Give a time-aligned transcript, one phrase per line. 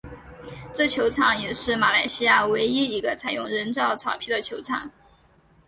[0.73, 4.89] 这球场也是马来西亚唯一一个采用人造草皮的球场。